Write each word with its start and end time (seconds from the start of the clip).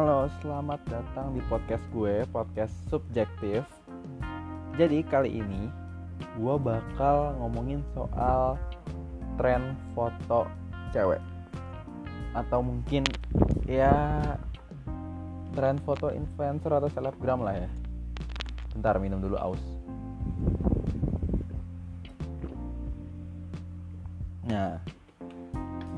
Halo, 0.00 0.32
selamat 0.40 0.80
datang 0.88 1.36
di 1.36 1.44
podcast 1.44 1.84
gue, 1.92 2.24
podcast 2.32 2.72
subjektif. 2.88 3.68
Jadi 4.80 5.04
kali 5.04 5.44
ini 5.44 5.68
gue 6.40 6.56
bakal 6.56 7.36
ngomongin 7.36 7.84
soal 7.92 8.56
tren 9.36 9.76
foto 9.92 10.48
cewek 10.96 11.20
atau 12.32 12.64
mungkin 12.64 13.04
ya 13.68 13.92
tren 15.52 15.76
foto 15.84 16.08
influencer 16.16 16.72
atau 16.72 16.88
selebgram 16.88 17.44
lah 17.44 17.60
ya. 17.60 17.68
Bentar 18.72 18.96
minum 19.04 19.20
dulu 19.20 19.36
aus. 19.36 19.60
Nah, 24.48 24.80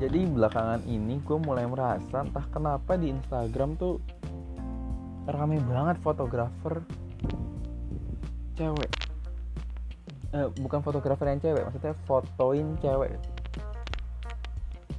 jadi 0.03 0.27
belakangan 0.27 0.83
ini 0.83 1.23
gue 1.23 1.37
mulai 1.39 1.63
merasa 1.63 2.27
entah 2.27 2.43
kenapa 2.51 2.99
di 2.99 3.15
Instagram 3.15 3.79
tuh 3.79 4.03
rame 5.23 5.63
banget 5.63 5.95
fotografer 6.03 6.83
cewek. 8.59 8.91
Eh, 10.35 10.47
bukan 10.59 10.83
fotografer 10.83 11.31
yang 11.31 11.39
cewek 11.39 11.63
maksudnya 11.63 11.95
fotoin 12.03 12.75
cewek. 12.83 13.15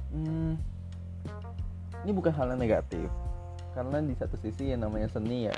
Hmm, 0.09 0.57
ini 2.01 2.09
bukan 2.09 2.33
hal 2.33 2.57
yang 2.57 2.61
negatif 2.65 3.05
karena 3.77 4.01
di 4.01 4.17
satu 4.17 4.41
sisi 4.41 4.73
yang 4.73 4.87
namanya 4.87 5.11
seni 5.11 5.51
ya 5.51 5.55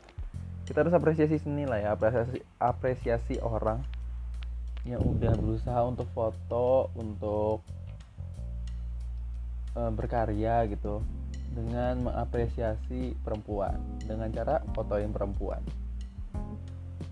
kita 0.66 0.84
harus 0.84 0.92
apresiasi 0.98 1.38
seni 1.38 1.64
lah 1.64 1.78
ya 1.80 1.94
apresiasi 1.94 2.42
apresiasi 2.58 3.36
orang 3.40 3.80
yang 4.84 5.00
udah 5.00 5.32
berusaha 5.38 5.80
untuk 5.86 6.10
foto 6.12 6.90
untuk 6.98 7.62
uh, 9.78 9.92
berkarya 9.94 10.66
gitu 10.66 11.06
dengan 11.54 12.10
mengapresiasi 12.10 13.14
perempuan 13.22 13.78
dengan 14.02 14.34
cara 14.34 14.66
fotoin 14.74 15.14
perempuan. 15.14 15.62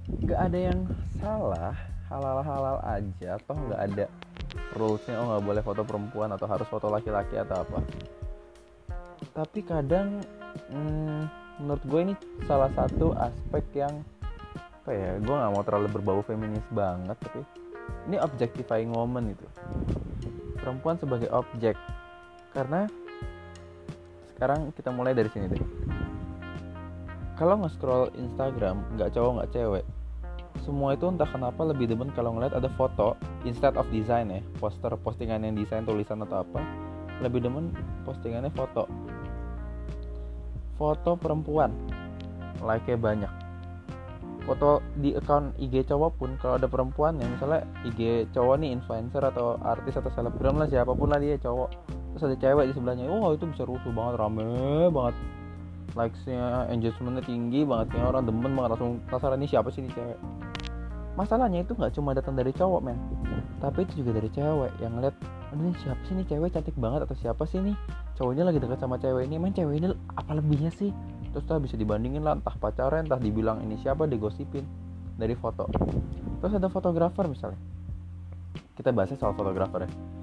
Nggak 0.09 0.39
ada 0.51 0.59
yang 0.73 0.79
salah 1.21 1.73
halal-halal 2.09 2.77
aja 2.85 3.41
toh 3.49 3.57
nggak 3.57 3.81
ada 3.81 4.05
rulesnya 4.77 5.17
oh 5.17 5.25
nggak 5.33 5.45
boleh 5.45 5.63
foto 5.65 5.81
perempuan 5.81 6.29
atau 6.33 6.45
harus 6.45 6.67
foto 6.69 6.89
laki-laki 6.89 7.37
atau 7.37 7.61
apa. 7.65 7.79
Tapi 9.33 9.59
kadang 9.65 10.21
hmm, 10.69 11.21
menurut 11.61 11.83
gue 11.87 11.99
ini 12.11 12.13
salah 12.45 12.69
satu 12.75 13.15
aspek 13.15 13.63
yang 13.85 13.93
apa 14.85 14.93
ya 14.93 15.17
gue 15.17 15.33
nggak 15.33 15.49
mau 15.49 15.65
terlalu 15.65 15.87
berbau 15.97 16.21
feminis 16.21 16.61
banget 16.69 17.17
tapi 17.17 17.41
ini 18.05 18.21
objectifying 18.21 18.93
woman 18.93 19.33
itu 19.33 19.49
perempuan 20.61 20.93
sebagai 21.01 21.25
objek 21.33 21.73
karena 22.55 22.87
sekarang 24.35 24.71
kita 24.71 24.89
mulai 24.95 25.11
dari 25.11 25.27
sini 25.27 25.51
deh. 25.51 25.61
Kalau 27.35 27.59
nge-scroll 27.59 28.15
Instagram 28.15 28.95
nggak 28.95 29.11
cowok 29.11 29.31
nggak 29.43 29.51
cewek 29.51 29.85
semua 30.63 30.95
itu 30.95 31.05
entah 31.05 31.27
kenapa 31.27 31.67
lebih 31.67 31.91
demen 31.91 32.09
kalau 32.15 32.33
ngeliat 32.33 32.55
ada 32.55 32.71
foto 32.73 33.19
instead 33.43 33.75
of 33.75 33.85
design 33.91 34.31
ya 34.31 34.39
poster 34.57 34.89
postingan 35.03 35.43
yang 35.43 35.53
desain 35.53 35.83
tulisan 35.83 36.23
atau 36.23 36.41
apa 36.47 36.63
lebih 37.19 37.43
demen 37.43 37.75
postingannya 38.07 38.51
foto. 38.55 38.87
Foto 40.75 41.15
perempuan 41.15 41.71
like 42.63 42.87
nya 42.87 42.97
banyak. 42.99 43.33
Foto 44.45 44.83
di 44.99 45.15
account 45.15 45.57
IG 45.57 45.89
cowok 45.89 46.11
pun 46.19 46.29
kalau 46.37 46.59
ada 46.59 46.67
perempuan 46.69 47.17
ya 47.17 47.25
misalnya 47.29 47.63
IG 47.87 48.29
cowok 48.35 48.55
nih 48.61 48.75
influencer 48.75 49.23
atau 49.23 49.57
artis 49.63 49.95
atau 49.95 50.11
selebgram 50.11 50.59
lah 50.59 50.67
siapa 50.69 50.91
pun 50.93 51.09
lah 51.09 51.17
dia 51.17 51.39
cowok 51.39 51.69
terus 52.15 52.31
ada 52.31 52.37
cewek 52.39 52.71
di 52.71 52.73
sebelahnya. 52.79 53.11
Oh 53.11 53.35
itu 53.35 53.43
bisa 53.43 53.67
rusuh 53.67 53.91
banget 53.91 54.15
rame 54.23 54.87
banget. 54.87 55.15
Likesnya 55.99 56.71
engagementnya 56.71 57.23
tinggi 57.27 57.67
banget. 57.67 57.91
Kayak 57.91 58.07
orang 58.15 58.23
demen 58.23 58.51
banget 58.55 58.69
langsung 58.79 59.03
penasaran 59.11 59.37
ini 59.43 59.47
siapa 59.51 59.67
sih 59.67 59.83
ini 59.83 59.91
cewek. 59.91 60.15
Masalahnya 61.19 61.67
itu 61.67 61.75
nggak 61.75 61.91
cuma 61.91 62.15
datang 62.15 62.39
dari 62.39 62.55
cowok 62.55 62.79
men. 62.79 62.95
Tapi 63.59 63.83
itu 63.83 63.99
juga 63.99 64.15
dari 64.15 64.31
cewek 64.31 64.71
yang 64.79 64.95
ngeliat 64.95 65.15
ini 65.59 65.75
siapa 65.83 66.01
sih 66.07 66.13
ini 66.15 66.23
cewek? 66.23 66.49
Cantik 66.55 66.75
banget 66.79 67.03
atau 67.03 67.15
siapa 67.19 67.43
sih 67.43 67.59
ini? 67.59 67.75
Cowoknya 68.15 68.47
lagi 68.47 68.63
dekat 68.63 68.79
sama 68.79 68.95
cewek 68.95 69.27
ini. 69.27 69.35
Main 69.35 69.51
cewek 69.51 69.75
ini 69.83 69.91
apa 70.15 70.31
lebihnya 70.39 70.71
sih? 70.71 70.95
Terus 71.35 71.43
tuh 71.43 71.59
bisa 71.59 71.75
dibandingin 71.75 72.23
lah 72.23 72.39
entah 72.39 72.55
pacaran 72.55 73.11
entah 73.11 73.19
dibilang 73.19 73.59
ini 73.59 73.75
siapa 73.83 74.07
digosipin 74.07 74.63
dari 75.19 75.35
foto. 75.35 75.67
Terus 76.39 76.55
ada 76.55 76.71
fotografer 76.71 77.27
misalnya. 77.27 77.59
Kita 78.75 78.95
bahasnya 78.95 79.19
soal 79.19 79.35
fotografer 79.35 79.87
ya 79.87 80.14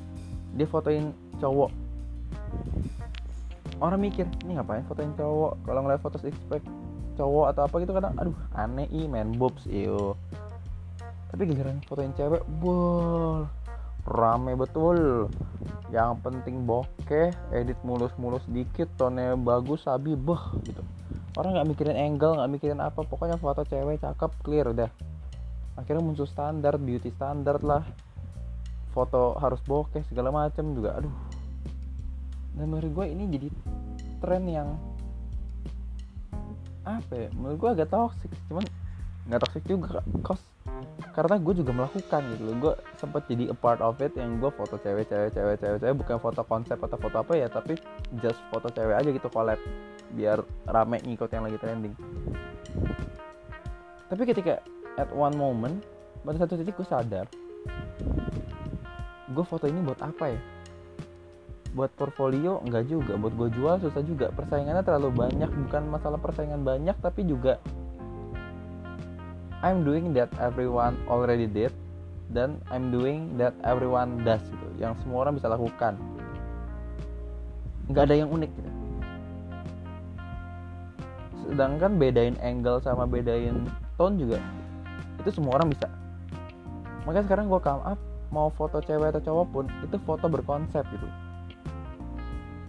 dia 0.56 0.66
fotoin 0.68 1.12
cowok. 1.40 1.70
Orang 3.82 3.98
mikir 3.98 4.30
ini 4.46 4.54
ngapain 4.54 4.86
fotoin 4.86 5.10
cowok? 5.18 5.58
Kalau 5.66 5.80
ngeliat 5.82 6.00
foto 6.04 6.16
pack 6.22 6.62
cowok 7.18 7.46
atau 7.52 7.62
apa 7.68 7.74
gitu 7.84 7.92
kadang 7.92 8.14
aduh 8.16 8.36
aneh 8.56 8.88
ih 8.88 9.10
main 9.10 9.34
boobs 9.36 9.66
iyo. 9.68 10.16
Tapi 11.32 11.48
giliran 11.48 11.80
fotoin 11.88 12.12
cewek 12.14 12.44
bol. 12.60 13.48
Rame 14.06 14.54
betul. 14.58 15.30
Yang 15.92 16.24
penting 16.24 16.64
bokeh 16.64 17.30
edit 17.52 17.78
mulus-mulus 17.84 18.42
dikit 18.48 18.88
tone 18.96 19.36
bagus 19.40 19.84
sabi 19.84 20.16
beh 20.16 20.42
gitu. 20.64 20.82
Orang 21.36 21.56
nggak 21.56 21.68
mikirin 21.72 21.96
angle 21.96 22.36
nggak 22.36 22.50
mikirin 22.52 22.80
apa 22.80 23.00
pokoknya 23.02 23.40
foto 23.40 23.64
cewek 23.64 24.04
cakep 24.04 24.30
clear 24.44 24.68
udah. 24.68 24.90
Akhirnya 25.80 26.04
muncul 26.04 26.28
standar 26.28 26.76
beauty 26.76 27.08
standar 27.16 27.56
lah 27.64 27.80
foto 28.92 29.34
harus 29.40 29.58
bokeh 29.64 30.04
segala 30.06 30.28
macam 30.28 30.76
juga. 30.76 31.00
Aduh. 31.00 31.12
Dan 32.52 32.68
menurut 32.68 32.92
gue 32.92 33.06
ini 33.08 33.24
jadi 33.32 33.48
tren 34.20 34.44
yang 34.44 34.68
apa 36.84 37.12
ya? 37.16 37.28
Menurut 37.32 37.56
gue 37.58 37.70
agak 37.80 37.88
toxic 37.88 38.30
cuman 38.52 38.64
nggak 39.22 39.40
toxic 39.40 39.62
juga 39.64 40.02
kos 40.26 40.42
karena 41.14 41.38
gue 41.38 41.54
juga 41.56 41.72
melakukan 41.72 42.20
gitu 42.36 42.42
loh. 42.44 42.54
Gue 42.60 42.74
sempat 43.00 43.24
jadi 43.28 43.52
a 43.52 43.56
part 43.56 43.80
of 43.80 43.96
it 44.04 44.12
yang 44.14 44.36
gue 44.36 44.52
foto 44.52 44.76
cewek 44.76 45.08
cewek 45.08 45.32
cewek 45.32 45.56
cewek 45.56 45.78
cewek. 45.80 45.96
Bukan 45.96 46.16
foto 46.20 46.44
konsep 46.44 46.76
atau 46.76 47.00
foto 47.00 47.16
apa 47.24 47.32
ya 47.32 47.48
tapi 47.48 47.80
just 48.20 48.38
foto 48.52 48.68
cewek 48.68 49.00
aja 49.00 49.08
gitu 49.08 49.28
collab. 49.32 49.58
Biar 50.12 50.44
rame 50.68 51.00
ngikut 51.00 51.32
yang 51.32 51.48
lagi 51.48 51.56
trending. 51.56 51.96
Tapi 54.12 54.22
ketika 54.28 54.60
at 55.00 55.08
one 55.16 55.32
moment 55.32 55.80
pada 56.20 56.36
satu 56.44 56.60
titik 56.60 56.76
gue 56.76 56.84
sadar 56.84 57.24
gue 59.32 59.44
foto 59.44 59.64
ini 59.66 59.80
buat 59.80 59.98
apa 60.04 60.36
ya? 60.36 60.40
Buat 61.72 61.96
portfolio? 61.96 62.60
Enggak 62.62 62.86
juga. 62.92 63.16
Buat 63.16 63.34
gue 63.34 63.48
jual 63.56 63.80
susah 63.80 64.02
juga. 64.04 64.28
Persaingannya 64.30 64.84
terlalu 64.84 65.10
banyak. 65.16 65.48
Bukan 65.48 65.88
masalah 65.88 66.20
persaingan 66.20 66.62
banyak 66.62 66.94
tapi 67.00 67.24
juga 67.24 67.56
I'm 69.62 69.86
doing 69.86 70.10
that 70.18 70.28
everyone 70.42 70.98
already 71.06 71.46
did 71.46 71.70
dan 72.34 72.58
I'm 72.66 72.90
doing 72.90 73.38
that 73.38 73.54
everyone 73.62 74.26
does 74.26 74.42
gitu. 74.42 74.68
Yang 74.82 75.06
semua 75.06 75.24
orang 75.24 75.38
bisa 75.38 75.46
lakukan. 75.46 75.94
Nggak 77.86 78.04
ada 78.10 78.14
yang 78.18 78.28
unik 78.34 78.50
gitu. 78.50 78.70
Sedangkan 81.46 81.94
bedain 81.94 82.34
angle 82.42 82.82
sama 82.82 83.06
bedain 83.06 83.70
tone 83.94 84.18
juga 84.18 84.42
itu 85.22 85.30
semua 85.38 85.62
orang 85.62 85.70
bisa. 85.70 85.86
Makanya 87.06 87.24
sekarang 87.30 87.46
gue 87.46 87.60
come 87.62 87.82
up 87.86 87.98
mau 88.32 88.48
foto 88.48 88.80
cewek 88.80 89.12
atau 89.12 89.22
cowok 89.22 89.46
pun 89.52 89.64
itu 89.84 89.96
foto 90.08 90.26
berkonsep 90.26 90.82
gitu. 90.88 91.08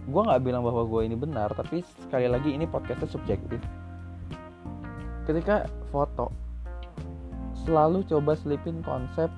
Gue 0.04 0.20
nggak 0.20 0.44
bilang 0.44 0.60
bahwa 0.60 0.84
gue 0.84 1.08
ini 1.08 1.16
benar 1.16 1.50
tapi 1.56 1.80
sekali 2.04 2.28
lagi 2.28 2.52
ini 2.52 2.68
podcastnya 2.68 3.08
subjektif. 3.08 3.58
Ketika 5.24 5.64
foto 5.88 6.28
selalu 7.64 8.04
coba 8.04 8.36
selipin 8.36 8.84
konsep 8.84 9.32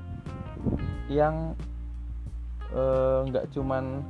yang 1.07 1.55
eh, 2.75 3.19
nggak 3.31 3.47
uh, 3.47 3.51
cuman 3.55 4.03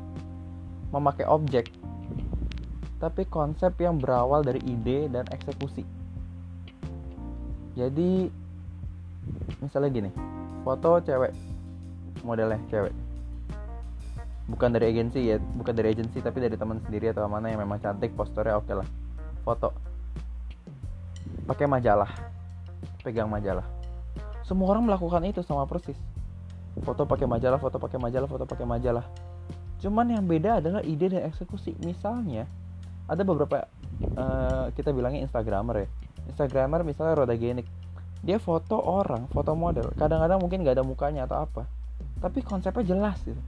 memakai 0.89 1.29
objek 1.29 1.69
tapi 2.97 3.29
konsep 3.29 3.77
yang 3.77 4.01
berawal 4.01 4.41
dari 4.41 4.65
ide 4.65 5.13
dan 5.13 5.29
eksekusi. 5.29 5.85
Jadi 7.77 8.33
misalnya 9.61 9.91
gini 9.93 10.11
foto 10.65 10.97
cewek 11.05 11.56
modelnya 12.23 12.61
cewek. 12.71 12.95
Bukan 14.47 14.71
dari 14.71 14.95
agensi 14.95 15.27
ya 15.27 15.43
bukan 15.43 15.75
dari 15.75 15.91
agensi 15.91 16.23
tapi 16.23 16.39
dari 16.39 16.55
teman 16.55 16.79
sendiri 16.79 17.11
atau 17.11 17.27
mana 17.27 17.51
yang 17.51 17.67
memang 17.67 17.83
cantik 17.83 18.15
posternya 18.15 18.57
oke 18.57 18.71
okay 18.71 18.75
lah. 18.79 18.89
Foto. 19.43 19.75
Pakai 21.51 21.67
majalah. 21.67 22.11
Pegang 23.03 23.27
majalah. 23.27 23.67
Semua 24.47 24.71
orang 24.71 24.87
melakukan 24.87 25.27
itu 25.27 25.43
sama 25.43 25.67
persis. 25.67 25.99
Foto 26.87 27.03
pakai 27.09 27.27
majalah 27.27 27.59
foto 27.59 27.83
pakai 27.83 27.99
majalah 27.99 28.29
foto 28.31 28.45
pakai 28.47 28.67
majalah. 28.67 29.03
Cuman 29.83 30.15
yang 30.15 30.25
beda 30.31 30.63
adalah 30.63 30.83
ide 30.87 31.11
dan 31.11 31.27
eksekusi. 31.27 31.75
Misalnya 31.83 32.47
ada 33.11 33.23
beberapa 33.27 33.67
uh, 34.15 34.71
kita 34.79 34.95
bilangnya 34.95 35.27
instagramer 35.27 35.87
ya. 35.87 35.89
Instagramer 36.31 36.87
misalnya 36.87 37.19
roda 37.19 37.35
genik 37.35 37.67
dia 38.23 38.39
foto 38.39 38.79
orang 38.79 39.27
foto 39.31 39.59
model. 39.59 39.91
Kadang-kadang 39.99 40.39
mungkin 40.39 40.63
nggak 40.63 40.79
ada 40.79 40.87
mukanya 40.87 41.27
atau 41.27 41.43
apa 41.43 41.76
tapi 42.27 42.43
konsepnya 42.43 42.83
jelas 42.83 43.23
gitu. 43.23 43.39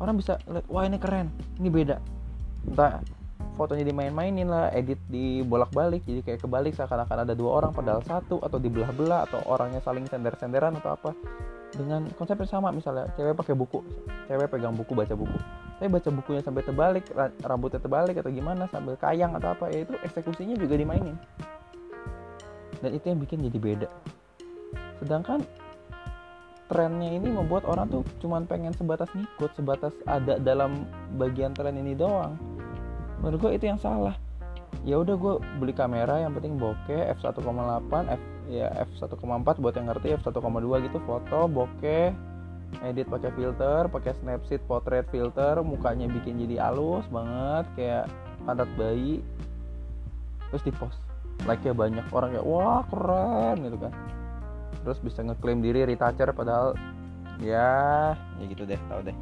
Orang 0.00 0.16
bisa 0.16 0.40
lihat 0.48 0.64
wah 0.72 0.88
ini 0.88 0.96
keren. 0.96 1.28
Ini 1.60 1.68
beda. 1.68 1.96
Entah 2.64 3.04
fotonya 3.56 3.84
dimain-mainin 3.88 4.48
lah 4.48 4.72
edit 4.72 4.96
di 5.12 5.44
bolak-balik. 5.44 6.00
Jadi 6.08 6.24
kayak 6.24 6.40
kebalik 6.44 6.72
seakan-akan 6.72 7.28
ada 7.28 7.36
dua 7.36 7.60
orang 7.60 7.76
padahal 7.76 8.00
satu 8.04 8.40
atau 8.40 8.56
dibelah-belah 8.56 9.28
atau 9.28 9.40
orangnya 9.44 9.84
saling 9.84 10.08
sender-senderan 10.08 10.76
atau 10.80 10.96
apa. 10.96 11.10
Dengan 11.76 12.08
konsep 12.16 12.40
yang 12.40 12.48
sama 12.48 12.72
misalnya 12.72 13.12
cewek 13.20 13.36
pakai 13.36 13.52
buku. 13.52 13.84
Cewek 14.28 14.48
pegang 14.48 14.72
buku 14.72 14.96
baca 14.96 15.12
buku. 15.12 15.36
Tapi 15.76 15.88
baca 15.92 16.08
bukunya 16.08 16.40
sampai 16.40 16.64
terbalik 16.64 17.04
rambutnya 17.44 17.80
terbalik 17.84 18.16
atau 18.16 18.32
gimana 18.32 18.64
sambil 18.72 18.96
kayang 18.96 19.36
atau 19.36 19.52
apa 19.52 19.68
ya 19.68 19.84
itu 19.84 19.92
eksekusinya 20.04 20.56
juga 20.56 20.80
dimainin. 20.80 21.16
Dan 22.80 22.96
itu 22.96 23.04
yang 23.12 23.20
bikin 23.20 23.44
jadi 23.44 23.58
beda. 23.60 23.88
Sedangkan 25.04 25.44
trennya 26.66 27.14
ini 27.14 27.30
membuat 27.30 27.62
orang 27.66 27.86
tuh 27.90 28.02
cuman 28.18 28.46
pengen 28.46 28.74
sebatas 28.74 29.06
ngikut 29.14 29.54
sebatas 29.54 29.94
ada 30.06 30.38
dalam 30.42 30.86
bagian 31.14 31.54
tren 31.54 31.78
ini 31.78 31.94
doang. 31.94 32.34
Menurut 33.22 33.38
gue 33.38 33.52
itu 33.58 33.64
yang 33.70 33.80
salah. 33.80 34.18
Ya 34.82 34.98
udah 34.98 35.14
gue 35.18 35.34
beli 35.58 35.74
kamera 35.74 36.22
yang 36.22 36.34
penting 36.34 36.58
bokeh 36.58 37.10
f1,8 37.18 37.92
f 38.10 38.22
ya 38.46 38.70
f1,4 38.94 39.58
buat 39.58 39.74
yang 39.74 39.90
ngerti 39.90 40.14
f1,2 40.22 40.86
gitu 40.86 40.98
foto 41.02 41.50
bokeh 41.50 42.14
edit 42.82 43.06
pakai 43.06 43.30
filter 43.34 43.86
pakai 43.90 44.12
snapseed 44.22 44.62
portrait 44.66 45.06
filter 45.10 45.58
mukanya 45.62 46.10
bikin 46.10 46.38
jadi 46.38 46.70
halus 46.70 47.06
banget 47.10 47.66
kayak 47.78 48.04
pantat 48.42 48.70
bayi. 48.78 49.22
Terus 50.50 50.62
di 50.62 50.72
post 50.74 50.98
like 51.44 51.62
nya 51.62 51.74
banyak 51.74 52.06
orang 52.10 52.34
kayak 52.34 52.46
wah 52.46 52.82
keren 52.88 53.56
gitu 53.66 53.78
kan 53.78 53.92
terus 54.86 55.02
bisa 55.02 55.26
ngeklaim 55.26 55.58
diri 55.58 55.82
retoucher 55.82 56.30
padahal 56.30 56.78
ya 57.42 58.14
ya 58.14 58.44
gitu 58.46 58.62
deh 58.62 58.78
tau 58.86 59.02
deh. 59.02 59.16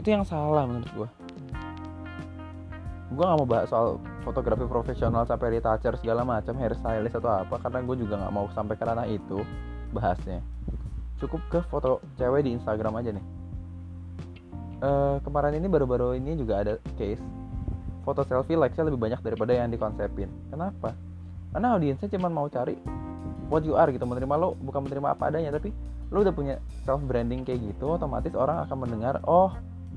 Itu 0.00 0.08
yang 0.08 0.24
salah 0.24 0.64
menurut 0.64 0.88
gue 0.96 1.08
gue 3.12 3.24
gak 3.28 3.38
mau 3.44 3.44
bahas 3.44 3.68
soal 3.68 4.00
fotografi 4.24 4.64
profesional 4.64 5.28
sampai 5.28 5.60
retoucher 5.60 5.92
segala 6.00 6.24
macam 6.24 6.56
hairstylist 6.56 7.20
atau 7.20 7.44
apa 7.44 7.60
karena 7.60 7.84
gue 7.84 7.96
juga 8.00 8.14
nggak 8.16 8.32
mau 8.32 8.48
sampai 8.56 8.74
ke 8.80 8.84
ranah 8.88 9.04
itu 9.04 9.44
bahasnya. 9.92 10.40
Cukup 11.20 11.44
ke 11.52 11.60
foto 11.68 12.00
cewek 12.16 12.48
di 12.48 12.56
Instagram 12.56 12.96
aja 12.98 13.12
nih. 13.12 13.24
Uh, 14.82 15.16
kemarin 15.22 15.60
ini 15.60 15.68
baru-baru 15.68 16.18
ini 16.18 16.34
juga 16.34 16.64
ada 16.64 16.74
case 16.98 17.22
foto 18.02 18.26
selfie 18.26 18.58
likesnya 18.58 18.90
lebih 18.90 18.98
banyak 18.98 19.20
daripada 19.22 19.52
yang 19.54 19.70
dikonsepin. 19.70 20.26
Kenapa? 20.50 20.96
Karena 21.52 21.76
audiensnya 21.76 22.08
cuma 22.10 22.32
mau 22.32 22.48
cari 22.48 22.74
what 23.52 23.60
you 23.68 23.76
are 23.76 23.92
gitu 23.92 24.08
menerima 24.08 24.32
lo 24.40 24.56
bukan 24.56 24.88
menerima 24.88 25.12
apa 25.12 25.28
adanya 25.28 25.52
tapi 25.52 25.68
lo 26.08 26.24
udah 26.24 26.32
punya 26.32 26.56
self 26.88 27.04
branding 27.04 27.44
kayak 27.44 27.60
gitu 27.60 28.00
otomatis 28.00 28.32
orang 28.32 28.64
akan 28.64 28.76
mendengar 28.88 29.20
oh 29.28 29.52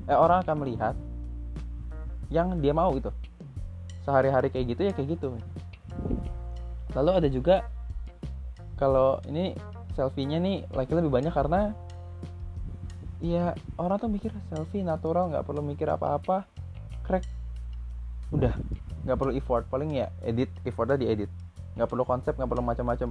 eh 0.06 0.14
orang 0.14 0.44
akan 0.44 0.56
melihat 0.60 0.94
yang 2.30 2.58
dia 2.58 2.74
mau 2.74 2.90
gitu. 2.94 3.10
Sehari-hari 4.02 4.50
kayak 4.50 4.66
gitu 4.74 4.80
ya 4.86 4.92
kayak 4.94 5.18
gitu. 5.18 5.34
Lalu 6.94 7.10
ada 7.10 7.28
juga 7.30 7.56
kalau 8.78 9.18
ini 9.26 9.56
selfie-nya 9.96 10.38
nih 10.38 10.68
like 10.76 10.92
lebih 10.92 11.08
banyak 11.10 11.32
karena 11.32 11.72
ya 13.24 13.56
orang 13.80 13.96
tuh 13.96 14.12
mikir 14.12 14.30
selfie 14.52 14.84
natural 14.84 15.32
nggak 15.32 15.44
perlu 15.46 15.62
mikir 15.64 15.88
apa-apa 15.90 16.46
crack. 17.02 17.26
Udah 18.30 18.54
nggak 19.06 19.16
perlu 19.18 19.32
effort 19.34 19.66
paling 19.70 19.94
ya 19.94 20.10
edit 20.22 20.50
effortnya 20.66 20.98
diedit. 20.98 21.30
Nggak 21.74 21.88
perlu 21.90 22.04
konsep 22.06 22.34
nggak 22.38 22.50
perlu 22.50 22.62
macam-macam 22.62 23.10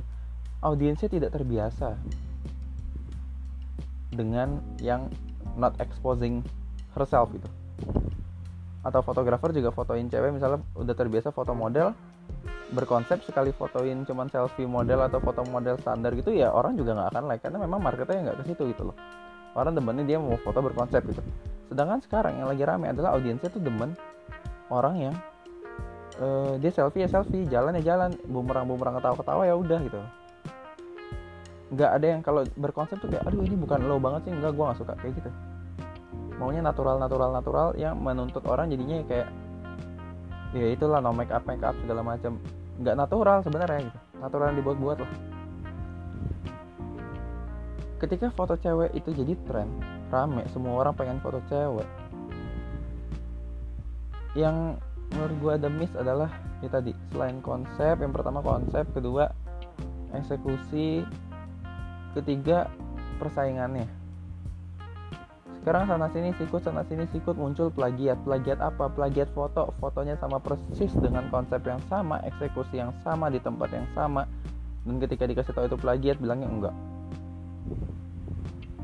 audiensnya 0.66 1.08
tidak 1.08 1.38
terbiasa 1.38 1.94
dengan 4.10 4.58
yang 4.82 5.14
not 5.54 5.78
exposing 5.78 6.42
herself 6.98 7.30
itu 7.38 7.50
atau 8.86 9.02
fotografer 9.02 9.50
juga 9.54 9.74
fotoin 9.74 10.10
cewek 10.10 10.34
misalnya 10.34 10.62
udah 10.78 10.96
terbiasa 10.98 11.34
foto 11.34 11.54
model 11.58 11.94
berkonsep 12.74 13.22
sekali 13.26 13.54
fotoin 13.54 14.06
cuman 14.06 14.30
selfie 14.30 14.66
model 14.66 15.06
atau 15.06 15.22
foto 15.22 15.46
model 15.46 15.78
standar 15.78 16.14
gitu 16.18 16.34
ya 16.34 16.50
orang 16.50 16.74
juga 16.78 16.98
nggak 16.98 17.10
akan 17.14 17.24
like 17.30 17.42
karena 17.46 17.58
memang 17.62 17.82
marketnya 17.82 18.30
nggak 18.30 18.38
ke 18.42 18.54
situ 18.54 18.74
gitu 18.74 18.90
loh. 18.90 18.98
Orang 19.56 19.78
demennya 19.78 20.04
dia 20.04 20.18
mau 20.20 20.36
foto 20.42 20.60
berkonsep 20.60 21.02
gitu. 21.08 21.22
Sedangkan 21.72 22.02
sekarang 22.04 22.42
yang 22.42 22.50
lagi 22.52 22.64
rame 22.66 22.92
adalah 22.92 23.16
audiensnya 23.16 23.48
tuh 23.54 23.62
demen 23.64 23.96
orang 24.70 24.96
yang 24.98 25.16
uh, 26.20 26.58
dia 26.58 26.74
selfie 26.74 27.06
ya 27.06 27.10
selfie 27.10 27.46
jalan 27.48 27.78
ya 27.82 27.96
jalan 27.96 28.12
bumerang 28.28 28.66
bumerang 28.66 28.98
ketawa 29.00 29.16
ketawa 29.18 29.44
ya 29.46 29.56
udah 29.56 29.80
gitu 29.86 29.98
nggak 31.76 31.92
ada 31.92 32.06
yang 32.08 32.22
kalau 32.24 32.48
berkonsep 32.56 32.96
tuh 33.04 33.12
kayak 33.12 33.28
aduh 33.28 33.44
ini 33.44 33.60
bukan 33.60 33.84
lo 33.84 34.00
banget 34.00 34.32
sih. 34.32 34.32
Nggak 34.32 34.52
gue 34.56 34.64
nggak 34.64 34.80
suka 34.80 34.94
kayak 35.04 35.14
gitu. 35.20 35.30
Maunya 36.40 36.64
natural 36.64 36.98
natural 37.00 37.30
natural 37.36 37.68
yang 37.76 38.00
menuntut 38.00 38.44
orang 38.48 38.72
jadinya 38.72 39.04
kayak 39.04 39.28
ya 40.56 40.72
itulah 40.72 41.04
no 41.04 41.12
make 41.12 41.32
up 41.36 41.44
make 41.44 41.60
up 41.64 41.76
segala 41.84 42.00
macam 42.00 42.40
nggak 42.80 42.96
natural 42.96 43.38
sebenarnya 43.44 43.92
gitu. 43.92 44.00
Natural 44.24 44.46
yang 44.52 44.58
dibuat-buat 44.64 44.98
lah. 45.04 45.12
Ketika 48.00 48.28
foto 48.32 48.56
cewek 48.60 48.92
itu 48.96 49.12
jadi 49.12 49.36
tren 49.48 49.68
rame 50.12 50.48
semua 50.52 50.80
orang 50.80 50.96
pengen 50.96 51.20
foto 51.20 51.44
cewek. 51.52 51.88
Yang 54.36 54.80
menurut 55.16 55.36
gue 55.40 55.52
ada 55.56 55.70
miss 55.72 55.92
adalah 55.96 56.28
ya 56.60 56.68
tadi 56.68 56.92
selain 57.12 57.40
konsep 57.40 58.00
yang 58.00 58.12
pertama 58.12 58.44
konsep 58.44 58.84
kedua 58.92 59.32
eksekusi 60.12 61.04
ketiga 62.16 62.72
persaingannya. 63.20 63.88
Sekarang 65.66 65.90
sana 65.90 66.06
sini 66.14 66.30
sikut 66.38 66.62
sana 66.62 66.86
sini 66.86 67.10
sikut 67.10 67.34
muncul 67.34 67.74
plagiat. 67.74 68.22
Plagiat 68.22 68.62
apa? 68.62 68.86
Plagiat 68.86 69.34
foto. 69.34 69.74
Fotonya 69.82 70.14
sama 70.22 70.38
persis 70.38 70.94
dengan 70.94 71.26
konsep 71.34 71.58
yang 71.66 71.82
sama 71.90 72.22
eksekusi 72.22 72.78
yang 72.78 72.94
sama 73.02 73.34
di 73.34 73.42
tempat 73.42 73.74
yang 73.74 73.90
sama. 73.98 74.30
Dan 74.86 75.02
ketika 75.02 75.26
dikasih 75.26 75.58
tahu 75.58 75.66
itu 75.66 75.78
plagiat 75.82 76.22
bilangnya 76.22 76.46
enggak. 76.46 76.76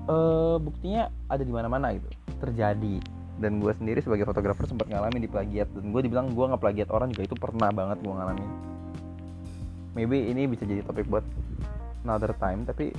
E, 0.10 0.18
buktinya 0.58 1.14
ada 1.30 1.46
di 1.46 1.54
mana-mana 1.54 1.94
gitu. 1.94 2.10
Terjadi. 2.42 2.98
Dan 3.38 3.62
gue 3.62 3.74
sendiri 3.78 4.02
sebagai 4.02 4.26
fotografer 4.26 4.66
sempat 4.66 4.90
ngalamin 4.90 5.22
di 5.22 5.30
plagiat. 5.30 5.70
Dan 5.78 5.94
gue 5.94 6.02
dibilang 6.02 6.34
gue 6.34 6.46
nggak 6.50 6.62
plagiat 6.66 6.90
orang 6.90 7.14
juga. 7.14 7.30
Itu 7.30 7.38
pernah 7.38 7.70
banget 7.70 8.02
gue 8.02 8.10
ngalamin. 8.10 8.50
Maybe 9.94 10.34
ini 10.34 10.50
bisa 10.50 10.66
jadi 10.66 10.82
topik 10.82 11.06
buat 11.06 11.22
another 12.02 12.34
time 12.38 12.66
tapi 12.66 12.94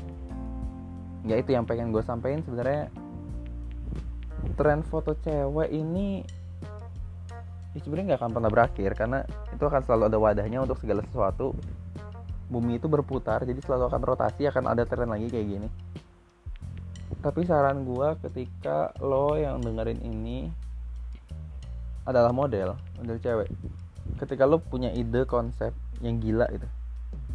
ya 1.23 1.39
itu 1.39 1.55
yang 1.55 1.67
pengen 1.67 1.95
gue 1.95 2.03
sampaikan 2.03 2.43
sebenarnya. 2.43 2.91
Tren 4.59 4.83
foto 4.83 5.15
cewek 5.23 5.71
ini 5.71 6.27
ya 7.73 7.79
sebenarnya 7.81 8.15
nggak 8.15 8.21
akan 8.21 8.33
pernah 8.35 8.51
berakhir 8.51 8.91
karena 8.99 9.19
itu 9.55 9.65
akan 9.65 9.81
selalu 9.87 10.03
ada 10.11 10.19
wadahnya 10.19 10.59
untuk 10.67 10.83
segala 10.83 11.01
sesuatu. 11.07 11.55
Bumi 12.51 12.77
itu 12.77 12.91
berputar 12.91 13.47
jadi 13.49 13.57
selalu 13.65 13.89
akan 13.89 14.03
rotasi 14.03 14.45
akan 14.51 14.67
ada 14.67 14.83
tren 14.85 15.09
lagi 15.09 15.31
kayak 15.31 15.47
gini. 15.47 15.69
Tapi 17.23 17.47
saran 17.47 17.87
gue 17.87 18.09
ketika 18.29 18.91
lo 18.99 19.39
yang 19.39 19.63
dengerin 19.63 20.03
ini 20.03 20.51
adalah 22.03 22.35
model 22.35 22.75
model 22.99 23.19
cewek. 23.23 23.49
Ketika 24.19 24.43
lo 24.43 24.59
punya 24.59 24.91
ide 24.91 25.23
konsep 25.23 25.71
yang 26.03 26.19
gila 26.19 26.51
itu 26.51 26.67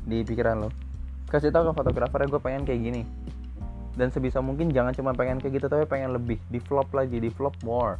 di 0.04 0.28
pikiran 0.28 0.68
lo 0.68 0.70
kasih 1.28 1.52
tau 1.52 1.68
ke 1.68 1.74
fotografer 1.76 2.28
gue 2.28 2.42
pengen 2.42 2.64
kayak 2.64 2.82
gini. 2.82 3.02
Dan 3.98 4.14
sebisa 4.14 4.40
mungkin 4.40 4.70
jangan 4.70 4.94
cuma 4.94 5.12
pengen 5.12 5.42
kayak 5.42 5.58
gitu 5.58 5.68
tapi 5.68 5.84
pengen 5.90 6.14
lebih 6.14 6.38
di 6.48 6.62
vlog 6.62 6.88
lagi 6.94 7.18
di 7.18 7.30
vlog 7.34 7.54
more. 7.66 7.98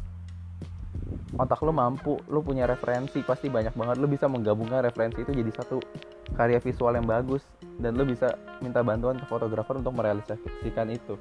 Otak 1.36 1.60
lo 1.60 1.74
mampu 1.74 2.16
lo 2.30 2.40
punya 2.40 2.64
referensi 2.64 3.20
pasti 3.20 3.50
banyak 3.50 3.74
banget. 3.74 3.96
Lo 3.98 4.06
bisa 4.06 4.30
menggabungkan 4.30 4.80
referensi 4.80 5.22
itu 5.26 5.34
jadi 5.34 5.50
satu 5.52 5.82
karya 6.38 6.62
visual 6.62 6.94
yang 6.94 7.04
bagus 7.04 7.42
dan 7.82 7.98
lo 7.98 8.06
bisa 8.06 8.32
minta 8.62 8.80
bantuan 8.80 9.18
ke 9.18 9.26
fotografer 9.26 9.76
untuk 9.76 9.92
merealisasikan 9.98 10.88
itu. 10.88 11.18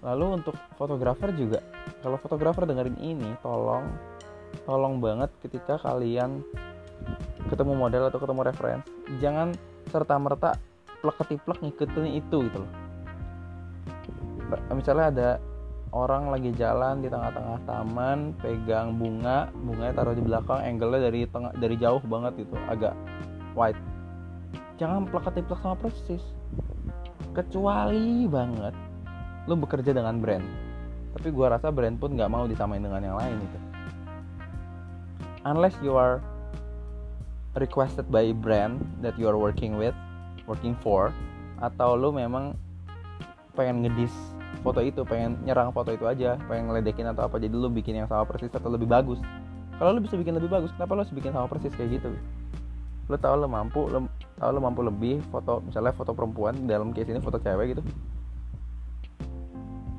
Lalu 0.00 0.40
untuk 0.40 0.56
fotografer 0.80 1.34
juga 1.36 1.60
kalau 2.00 2.16
fotografer 2.16 2.64
dengerin 2.64 2.96
ini 3.02 3.36
tolong 3.44 3.84
tolong 4.64 4.98
banget 4.98 5.30
ketika 5.44 5.76
kalian 5.78 6.40
ketemu 7.52 7.72
model 7.76 8.08
atau 8.08 8.18
ketemu 8.18 8.40
referensi 8.44 8.88
jangan 9.20 9.52
serta 9.88 10.16
merta 10.16 10.56
plek 11.00 11.16
ketiplek 11.24 11.58
ngikutin 11.64 12.06
itu 12.20 12.36
gitu 12.46 12.58
loh. 12.62 12.72
Misalnya 14.74 15.06
ada 15.10 15.30
orang 15.90 16.30
lagi 16.30 16.54
jalan 16.54 17.02
di 17.02 17.08
tengah-tengah 17.10 17.58
taman 17.66 18.34
pegang 18.38 18.94
bunga 18.94 19.50
bunganya 19.54 19.94
taruh 19.94 20.14
di 20.14 20.22
belakang 20.22 20.60
angle-nya 20.62 21.10
dari 21.10 21.20
tengah 21.26 21.52
dari 21.58 21.76
jauh 21.80 22.02
banget 22.06 22.46
itu 22.46 22.54
agak 22.70 22.94
wide. 23.58 23.78
Jangan 24.78 25.08
plek-plek 25.08 25.60
sama 25.60 25.76
persis. 25.78 26.22
Kecuali 27.34 28.26
banget 28.26 28.74
lu 29.48 29.54
bekerja 29.56 29.96
dengan 29.96 30.18
brand. 30.18 30.46
Tapi 31.16 31.28
gua 31.34 31.58
rasa 31.58 31.74
brand 31.74 31.98
pun 31.98 32.14
nggak 32.14 32.30
mau 32.30 32.46
disamain 32.46 32.82
dengan 32.82 33.02
yang 33.02 33.18
lain 33.18 33.38
itu 33.40 33.70
unless 35.44 35.74
you 35.82 35.96
are 35.96 36.20
requested 37.56 38.10
by 38.10 38.32
brand 38.32 38.80
that 39.00 39.16
you 39.18 39.28
are 39.28 39.38
working 39.38 39.76
with 39.76 39.94
working 40.50 40.74
for 40.82 41.14
atau 41.62 41.94
lu 41.94 42.10
memang 42.10 42.58
pengen 43.54 43.86
ngedis 43.86 44.10
foto 44.66 44.82
itu 44.82 45.06
pengen 45.06 45.38
nyerang 45.46 45.70
foto 45.70 45.94
itu 45.94 46.04
aja 46.10 46.34
pengen 46.50 46.74
ngeledekin 46.74 47.06
atau 47.06 47.30
apa 47.30 47.38
jadi 47.38 47.54
lu 47.54 47.70
bikin 47.70 48.02
yang 48.02 48.08
sama 48.10 48.26
persis 48.26 48.50
atau 48.50 48.66
lebih 48.66 48.90
bagus. 48.90 49.22
Kalau 49.78 49.96
lo 49.96 50.00
bisa 50.02 50.18
bikin 50.18 50.34
lebih 50.36 50.50
bagus 50.50 50.74
kenapa 50.74 50.92
lo 50.98 51.00
harus 51.06 51.14
bikin 51.14 51.30
sama 51.30 51.46
persis 51.46 51.72
kayak 51.78 52.02
gitu? 52.02 52.10
Lo 53.06 53.16
tau 53.16 53.38
lo 53.38 53.46
mampu 53.46 53.86
lo 53.86 54.10
tau 54.36 54.50
lo 54.50 54.58
mampu 54.58 54.82
lebih 54.82 55.22
foto 55.30 55.62
misalnya 55.62 55.94
foto 55.94 56.12
perempuan 56.12 56.66
dalam 56.66 56.90
case 56.90 57.14
ini 57.14 57.22
foto 57.22 57.38
cewek 57.38 57.78
gitu. 57.78 57.82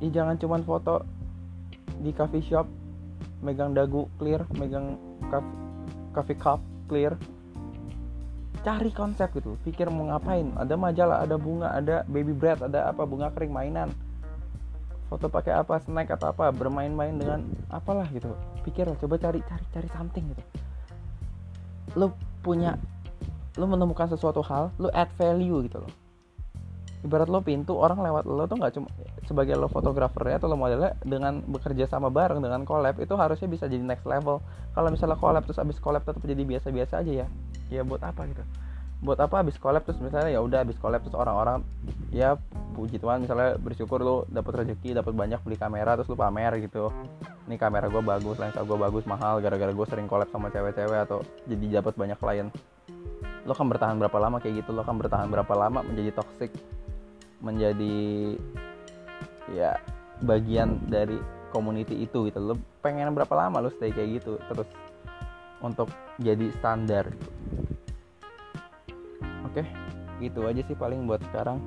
Ih 0.03 0.11
jangan 0.11 0.35
cuman 0.35 0.61
foto 0.67 1.05
di 2.01 2.11
coffee 2.11 2.43
shop 2.43 2.65
megang 3.41 3.73
dagu 3.73 4.05
clear 4.21 4.45
megang 4.57 4.97
coffee, 5.29 5.57
coffee 6.13 6.37
cup 6.37 6.59
clear 6.85 7.13
cari 8.61 8.91
konsep 8.93 9.29
gitu. 9.37 9.57
Pikir 9.65 9.89
mau 9.89 10.09
ngapain? 10.09 10.53
Ada 10.57 10.75
majalah 10.77 11.17
ada 11.21 11.35
bunga 11.37 11.73
ada 11.73 12.05
baby 12.07 12.33
bread 12.33 12.61
ada 12.61 12.89
apa? 12.89 13.05
Bunga 13.05 13.33
kering 13.33 13.53
mainan. 13.53 13.89
Foto 15.11 15.27
pakai 15.27 15.59
apa? 15.59 15.77
Snack 15.81 16.13
atau 16.15 16.31
apa? 16.31 16.49
Bermain-main 16.55 17.13
dengan 17.17 17.43
apalah 17.67 18.07
gitu. 18.09 18.31
Pikir 18.63 18.87
coba 18.97 19.15
cari 19.19 19.43
cari 19.43 19.65
cari 19.73 19.87
something 19.91 20.23
gitu. 20.31 20.43
Lo 21.99 22.15
punya 22.41 22.79
lo 23.59 23.67
menemukan 23.67 24.07
sesuatu 24.07 24.39
hal 24.47 24.71
lo 24.79 24.87
add 24.95 25.11
value 25.19 25.67
gitu 25.67 25.83
loh 25.83 25.91
ibarat 27.01 27.27
lo 27.27 27.41
pintu 27.41 27.73
orang 27.77 27.97
lewat 28.01 28.23
lo 28.29 28.45
tuh 28.45 28.57
nggak 28.61 28.73
cuma 28.77 28.87
sebagai 29.25 29.57
lo 29.57 29.65
fotografer 29.65 30.37
atau 30.37 30.49
lo 30.49 30.57
modelnya 30.57 30.93
dengan 31.01 31.41
bekerja 31.41 31.89
sama 31.89 32.13
bareng 32.13 32.41
dengan 32.41 32.61
collab 32.61 33.01
itu 33.01 33.13
harusnya 33.17 33.49
bisa 33.49 33.65
jadi 33.65 33.81
next 33.81 34.05
level. 34.05 34.41
Kalau 34.77 34.89
misalnya 34.93 35.17
collab 35.17 35.43
terus 35.45 35.57
abis 35.57 35.81
collab 35.81 36.05
tetap 36.05 36.21
jadi 36.21 36.43
biasa-biasa 36.45 37.01
aja 37.01 37.25
ya. 37.25 37.27
Ya 37.73 37.81
buat 37.81 38.05
apa 38.05 38.29
gitu? 38.29 38.43
Buat 39.01 39.17
apa 39.17 39.41
abis 39.41 39.57
collab 39.57 39.81
terus 39.81 39.97
misalnya 39.97 40.29
ya 40.29 40.45
udah 40.45 40.61
abis 40.61 40.77
collab 40.77 41.01
terus 41.01 41.17
orang-orang 41.17 41.65
ya 42.13 42.37
puji 42.77 43.01
Tuhan 43.01 43.25
misalnya 43.25 43.57
bersyukur 43.57 43.99
lu 43.99 44.15
dapat 44.29 44.61
rezeki 44.61 44.93
dapat 44.93 45.11
banyak 45.17 45.41
beli 45.41 45.57
kamera 45.57 45.97
terus 45.97 46.07
lu 46.11 46.17
pamer 46.19 46.53
gitu. 46.61 46.93
Ini 47.49 47.57
kamera 47.57 47.89
gue 47.89 48.03
bagus 48.05 48.37
lensa 48.37 48.61
gue 48.61 48.77
bagus 48.77 49.09
mahal 49.09 49.41
gara-gara 49.41 49.73
gue 49.73 49.87
sering 49.89 50.05
collab 50.05 50.29
sama 50.29 50.53
cewek-cewek 50.53 51.09
atau 51.09 51.25
jadi 51.49 51.81
dapat 51.81 51.97
banyak 51.97 52.17
klien. 52.21 52.47
Lo 53.49 53.57
kan 53.57 53.65
bertahan 53.65 53.97
berapa 53.97 54.17
lama 54.21 54.37
kayak 54.37 54.61
gitu? 54.61 54.69
Lo 54.69 54.85
kan 54.85 55.01
bertahan 55.01 55.33
berapa 55.33 55.53
lama 55.57 55.81
menjadi 55.81 56.13
toxic 56.13 56.53
menjadi 57.41 58.37
ya 59.51 59.75
bagian 60.21 60.77
dari 60.87 61.17
community 61.49 62.05
itu 62.05 62.29
gitu 62.29 62.39
lo 62.39 62.55
pengen 62.85 63.11
berapa 63.11 63.33
lama 63.35 63.65
lo 63.65 63.69
stay 63.73 63.91
kayak 63.91 64.21
gitu 64.21 64.37
terus 64.47 64.69
untuk 65.61 65.89
jadi 66.21 66.49
standar 66.57 67.09
Oke, 69.51 69.67
gitu 70.23 70.47
aja 70.47 70.63
sih 70.63 70.79
paling 70.79 71.03
buat 71.03 71.19
sekarang. 71.27 71.59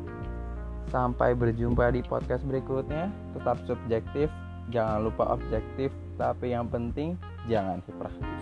Sampai 0.88 1.36
berjumpa 1.36 1.92
di 1.92 2.00
podcast 2.00 2.40
berikutnya. 2.48 3.12
Tetap 3.36 3.60
subjektif, 3.68 4.32
jangan 4.72 5.04
lupa 5.04 5.36
objektif, 5.36 5.92
tapi 6.16 6.56
yang 6.56 6.64
penting 6.72 7.20
jangan 7.44 7.84
kiprah. 7.84 8.33